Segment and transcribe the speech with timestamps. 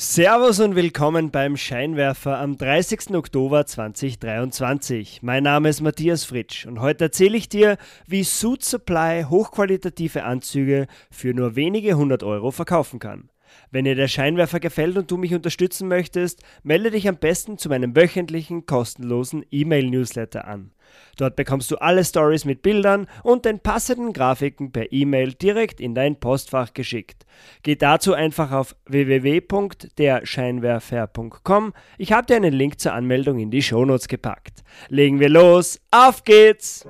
[0.00, 3.16] Servus und willkommen beim Scheinwerfer am 30.
[3.16, 5.24] Oktober 2023.
[5.24, 10.86] Mein Name ist Matthias Fritsch und heute erzähle ich dir, wie Suit Supply hochqualitative Anzüge
[11.10, 13.28] für nur wenige hundert Euro verkaufen kann.
[13.70, 17.68] Wenn dir der Scheinwerfer gefällt und du mich unterstützen möchtest, melde dich am besten zu
[17.68, 20.72] meinem wöchentlichen kostenlosen E-Mail-Newsletter an.
[21.16, 25.94] Dort bekommst du alle Stories mit Bildern und den passenden Grafiken per E-Mail direkt in
[25.94, 27.24] dein Postfach geschickt.
[27.62, 31.72] Geh dazu einfach auf www.derscheinwerfer.com.
[31.98, 34.64] Ich habe dir einen Link zur Anmeldung in die Shownotes gepackt.
[34.88, 36.86] Legen wir los, auf geht's!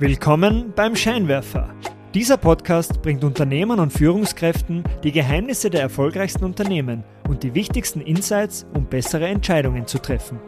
[0.00, 1.74] Willkommen beim Scheinwerfer.
[2.14, 8.66] Dieser Podcast bringt Unternehmern und Führungskräften die Geheimnisse der erfolgreichsten Unternehmen und die wichtigsten Insights,
[8.72, 10.40] um bessere Entscheidungen zu treffen.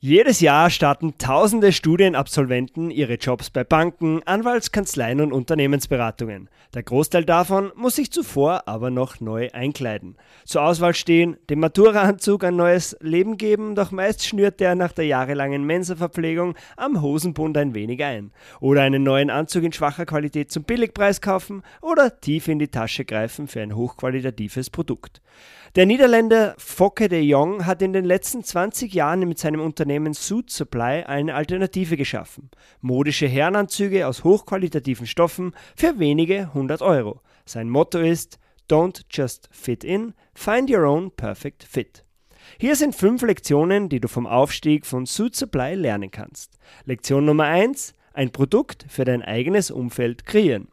[0.00, 6.48] Jedes Jahr starten tausende Studienabsolventen ihre Jobs bei Banken, Anwaltskanzleien und Unternehmensberatungen.
[6.72, 10.16] Der Großteil davon muss sich zuvor aber noch neu einkleiden.
[10.44, 15.06] Zur Auswahl stehen dem Maturaanzug ein neues Leben geben, doch meist schnürt der nach der
[15.06, 18.30] jahrelangen Mensa-Verpflegung am Hosenbund ein wenig ein.
[18.60, 23.04] Oder einen neuen Anzug in schwacher Qualität zum Billigpreis kaufen oder tief in die Tasche
[23.04, 25.20] greifen für ein hochqualitatives Produkt.
[25.74, 30.50] Der Niederländer Focke de Jong hat in den letzten 20 Jahren mit seinem Unternehmen Suit
[30.50, 32.50] Supply eine Alternative geschaffen.
[32.80, 37.20] Modische Herrenanzüge aus hochqualitativen Stoffen für wenige hundert Euro.
[37.44, 38.38] Sein Motto ist
[38.70, 42.04] Don't just fit in, find your own perfect fit.
[42.58, 46.58] Hier sind fünf Lektionen, die du vom Aufstieg von Suit Supply lernen kannst.
[46.84, 47.94] Lektion Nummer 1.
[48.12, 50.68] Ein Produkt für dein eigenes Umfeld kreieren.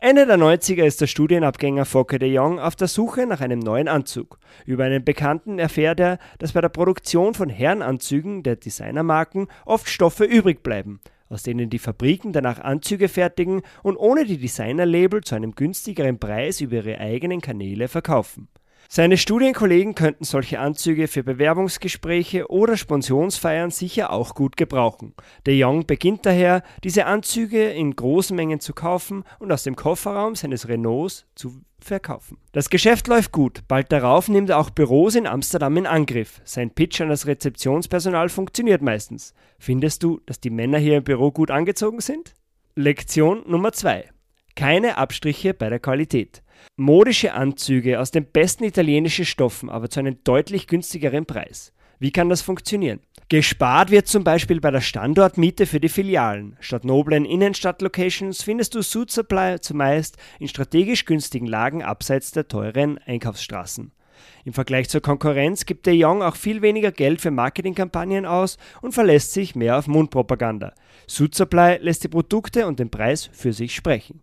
[0.00, 3.88] Ende der 90er ist der Studienabgänger Focke de Jong auf der Suche nach einem neuen
[3.88, 4.38] Anzug.
[4.64, 10.24] Über einen Bekannten erfährt er, dass bei der Produktion von Herrenanzügen der Designermarken oft Stoffe
[10.24, 15.54] übrig bleiben, aus denen die Fabriken danach Anzüge fertigen und ohne die Designerlabel zu einem
[15.54, 18.48] günstigeren Preis über ihre eigenen Kanäle verkaufen.
[18.92, 25.14] Seine Studienkollegen könnten solche Anzüge für Bewerbungsgespräche oder Sponsionsfeiern sicher auch gut gebrauchen.
[25.46, 30.34] De Jong beginnt daher, diese Anzüge in großen Mengen zu kaufen und aus dem Kofferraum
[30.34, 32.38] seines Renaults zu verkaufen.
[32.50, 33.60] Das Geschäft läuft gut.
[33.68, 36.40] Bald darauf nimmt er auch Büros in Amsterdam in Angriff.
[36.42, 39.34] Sein Pitch an das Rezeptionspersonal funktioniert meistens.
[39.60, 42.34] Findest du, dass die Männer hier im Büro gut angezogen sind?
[42.74, 44.10] Lektion Nummer 2.
[44.54, 46.42] Keine Abstriche bei der Qualität.
[46.76, 51.72] Modische Anzüge aus den besten italienischen Stoffen, aber zu einem deutlich günstigeren Preis.
[51.98, 53.00] Wie kann das funktionieren?
[53.28, 56.56] Gespart wird zum Beispiel bei der Standortmiete für die Filialen.
[56.58, 62.98] Statt noblen Innenstadtlocations findest du Suit Supply zumeist in strategisch günstigen Lagen abseits der teuren
[62.98, 63.92] Einkaufsstraßen.
[64.44, 68.92] Im Vergleich zur Konkurrenz gibt De Jong auch viel weniger Geld für Marketingkampagnen aus und
[68.92, 70.72] verlässt sich mehr auf Mundpropaganda.
[71.06, 74.22] Suit Supply lässt die Produkte und den Preis für sich sprechen.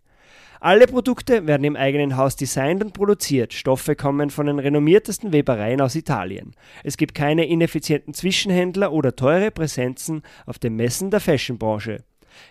[0.59, 3.53] Alle Produkte werden im eigenen Haus designt und produziert.
[3.53, 6.55] Stoffe kommen von den renommiertesten Webereien aus Italien.
[6.83, 12.03] Es gibt keine ineffizienten Zwischenhändler oder teure Präsenzen auf den Messen der Fashionbranche.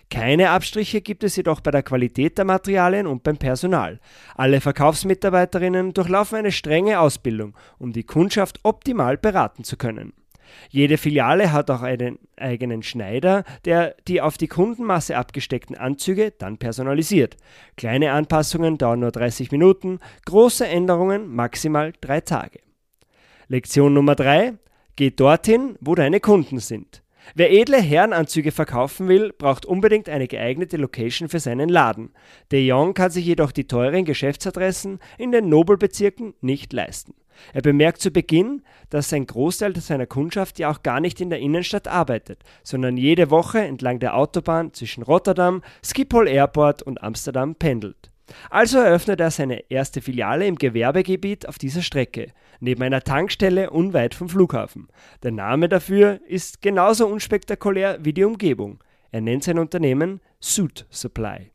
[0.09, 3.99] Keine Abstriche gibt es jedoch bei der Qualität der Materialien und beim Personal.
[4.35, 10.13] Alle Verkaufsmitarbeiterinnen durchlaufen eine strenge Ausbildung, um die Kundschaft optimal beraten zu können.
[10.69, 16.57] Jede Filiale hat auch einen eigenen Schneider, der die auf die Kundenmasse abgesteckten Anzüge dann
[16.57, 17.37] personalisiert.
[17.75, 22.59] Kleine Anpassungen dauern nur 30 Minuten, große Änderungen maximal drei Tage.
[23.47, 24.53] Lektion Nummer 3.
[24.95, 27.01] Geh dorthin, wo deine Kunden sind.
[27.35, 32.13] Wer edle Herrenanzüge verkaufen will, braucht unbedingt eine geeignete Location für seinen Laden.
[32.51, 37.13] De Jong kann sich jedoch die teuren Geschäftsadressen in den Nobelbezirken nicht leisten.
[37.53, 41.39] Er bemerkt zu Beginn, dass ein Großteil seiner Kundschaft ja auch gar nicht in der
[41.39, 48.11] Innenstadt arbeitet, sondern jede Woche entlang der Autobahn zwischen Rotterdam, Schiphol Airport und Amsterdam pendelt.
[48.49, 54.15] Also eröffnet er seine erste Filiale im Gewerbegebiet auf dieser Strecke, neben einer Tankstelle unweit
[54.15, 54.87] vom Flughafen.
[55.23, 58.83] Der Name dafür ist genauso unspektakulär wie die Umgebung.
[59.11, 61.51] Er nennt sein Unternehmen Suit Supply.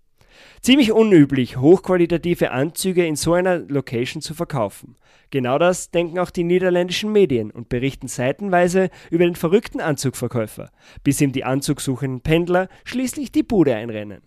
[0.61, 4.96] Ziemlich unüblich, hochqualitative Anzüge in so einer Location zu verkaufen.
[5.31, 10.70] Genau das denken auch die niederländischen Medien und berichten seitenweise über den verrückten Anzugverkäufer,
[11.05, 14.23] bis ihm die anzugsuchenden Pendler schließlich die Bude einrennen.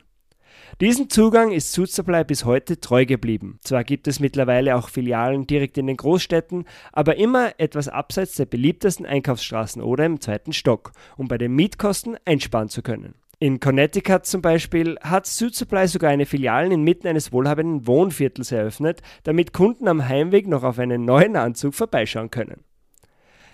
[0.81, 3.59] Diesen Zugang ist Suit Supply bis heute treu geblieben.
[3.63, 8.45] Zwar gibt es mittlerweile auch Filialen direkt in den Großstädten, aber immer etwas abseits der
[8.45, 13.15] beliebtesten Einkaufsstraßen oder im zweiten Stock, um bei den Mietkosten einsparen zu können.
[13.39, 19.53] In Connecticut zum Beispiel hat Suit sogar eine Filiale inmitten eines wohlhabenden Wohnviertels eröffnet, damit
[19.53, 22.65] Kunden am Heimweg noch auf einen neuen Anzug vorbeischauen können.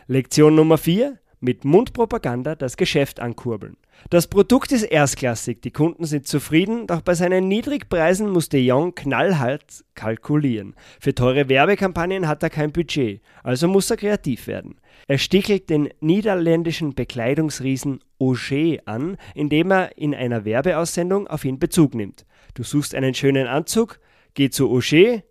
[0.07, 1.19] Lektion Nummer 4.
[1.41, 3.75] mit Mundpropaganda das Geschäft ankurbeln.
[4.09, 8.95] Das Produkt ist erstklassig, die Kunden sind zufrieden, doch bei seinen Niedrigpreisen muss de Jong
[8.95, 10.75] knallhart kalkulieren.
[10.99, 14.75] Für teure Werbekampagnen hat er kein Budget, also muss er kreativ werden.
[15.07, 21.95] Er stichelt den niederländischen Bekleidungsriesen Auger an, indem er in einer Werbeaussendung auf ihn Bezug
[21.95, 22.25] nimmt.
[22.53, 23.99] Du suchst einen schönen Anzug,
[24.33, 25.23] geh zu Auger,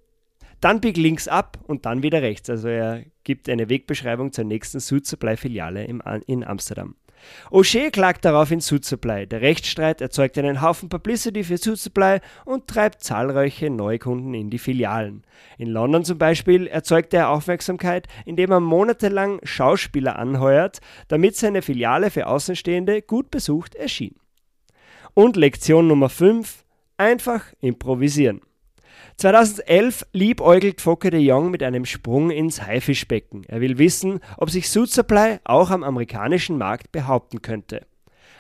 [0.61, 2.51] dann bieg links ab und dann wieder rechts.
[2.51, 6.97] Also er gibt eine Wegbeschreibung zur nächsten Suit Supply Filiale in Amsterdam.
[7.53, 9.25] O'Shea klagt darauf in Suit Supply.
[9.25, 14.59] Der Rechtsstreit erzeugt einen Haufen Publicity für Suit Supply und treibt zahlreiche Neukunden in die
[14.59, 15.23] Filialen.
[15.59, 22.11] In London zum Beispiel erzeugt er Aufmerksamkeit, indem er monatelang Schauspieler anheuert, damit seine Filiale
[22.11, 24.17] für Außenstehende gut besucht erschien.
[25.15, 26.65] Und Lektion Nummer 5:
[26.97, 28.41] Einfach improvisieren.
[29.17, 33.45] 2011 liebäugelt Focke de Jong mit einem Sprung ins Haifischbecken.
[33.49, 37.87] Er will wissen, ob sich Suit Supply auch am amerikanischen Markt behaupten könnte.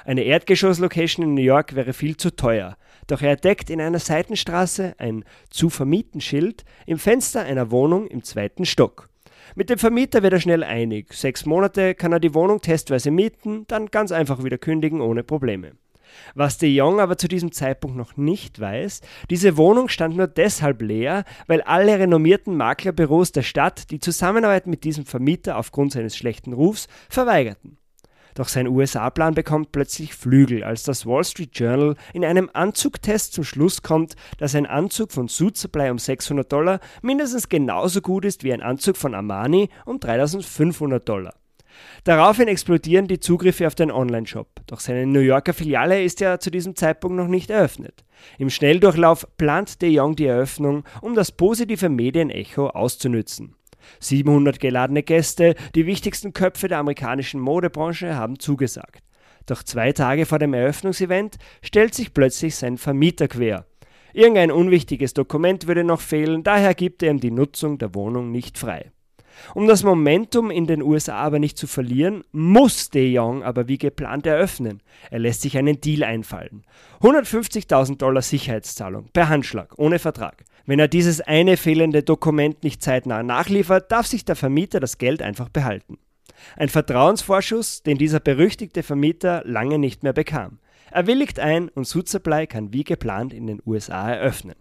[0.04, 2.76] Eine Erdgeschoss-Location in New York wäre viel zu teuer,
[3.06, 8.24] doch er entdeckt in einer Seitenstraße ein zu vermieten Schild im Fenster einer Wohnung im
[8.24, 9.08] zweiten Stock.
[9.54, 11.12] Mit dem Vermieter wird er schnell einig.
[11.12, 15.72] Sechs Monate kann er die Wohnung testweise mieten, dann ganz einfach wieder kündigen ohne Probleme.
[16.34, 20.82] Was de Jong aber zu diesem Zeitpunkt noch nicht weiß, diese Wohnung stand nur deshalb
[20.82, 26.52] leer, weil alle renommierten Maklerbüros der Stadt die Zusammenarbeit mit diesem Vermieter aufgrund seines schlechten
[26.52, 27.78] Rufs verweigerten.
[28.34, 33.44] Doch sein USA-Plan bekommt plötzlich Flügel, als das Wall Street Journal in einem Anzugtest zum
[33.44, 38.44] Schluss kommt, dass ein Anzug von Suit Supply um 600 Dollar mindestens genauso gut ist
[38.44, 41.39] wie ein Anzug von Armani um 3500 Dollar.
[42.04, 44.48] Daraufhin explodieren die Zugriffe auf den Online-Shop.
[44.66, 48.04] Doch seine New Yorker Filiale ist ja zu diesem Zeitpunkt noch nicht eröffnet.
[48.38, 53.56] Im Schnelldurchlauf plant de Jong die Eröffnung, um das positive Medienecho auszunützen.
[54.00, 59.02] 700 geladene Gäste, die wichtigsten Köpfe der amerikanischen Modebranche, haben zugesagt.
[59.46, 63.66] Doch zwei Tage vor dem Eröffnungsevent stellt sich plötzlich sein Vermieter quer.
[64.12, 68.58] Irgendein unwichtiges Dokument würde noch fehlen, daher gibt er ihm die Nutzung der Wohnung nicht
[68.58, 68.90] frei.
[69.54, 73.78] Um das Momentum in den USA aber nicht zu verlieren, muss De Jong aber wie
[73.78, 74.82] geplant eröffnen.
[75.10, 76.64] Er lässt sich einen Deal einfallen.
[77.00, 80.44] 150.000 Dollar Sicherheitszahlung per Handschlag, ohne Vertrag.
[80.66, 85.22] Wenn er dieses eine fehlende Dokument nicht zeitnah nachliefert, darf sich der Vermieter das Geld
[85.22, 85.98] einfach behalten.
[86.56, 90.58] Ein Vertrauensvorschuss, den dieser berüchtigte Vermieter lange nicht mehr bekam.
[90.90, 92.10] Er willigt ein und Suit
[92.48, 94.56] kann wie geplant in den USA eröffnen.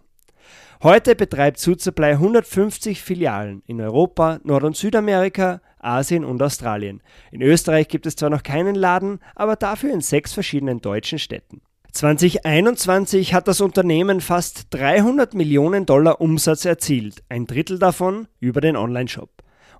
[0.82, 7.02] Heute betreibt Supply 150 Filialen in Europa, Nord- und Südamerika, Asien und Australien.
[7.30, 11.60] In Österreich gibt es zwar noch keinen Laden, aber dafür in sechs verschiedenen deutschen Städten.
[11.92, 18.76] 2021 hat das Unternehmen fast 300 Millionen Dollar Umsatz erzielt, ein Drittel davon über den
[18.76, 19.30] Onlineshop.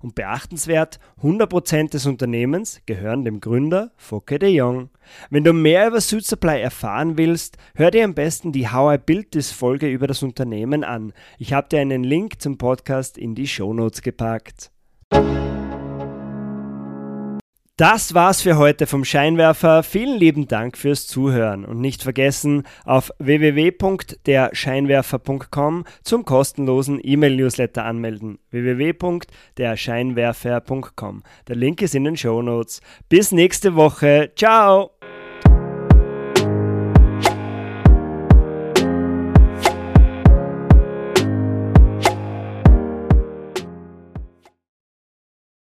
[0.01, 4.89] Und beachtenswert, 100% des Unternehmens gehören dem Gründer Focke de Jong.
[5.29, 8.97] Wenn du mehr über Suit Supply erfahren willst, hör dir am besten die How I
[8.97, 11.13] Built This Folge über das Unternehmen an.
[11.37, 14.71] Ich habe dir einen Link zum Podcast in die Shownotes gepackt.
[17.81, 19.81] Das war's für heute vom Scheinwerfer.
[19.81, 28.37] Vielen lieben Dank fürs Zuhören und nicht vergessen, auf www.derscheinwerfer.com zum kostenlosen E-Mail-Newsletter anmelden.
[28.51, 31.23] www.derscheinwerfer.com.
[31.47, 32.81] Der Link ist in den Show Notes.
[33.09, 34.31] Bis nächste Woche.
[34.35, 34.91] Ciao!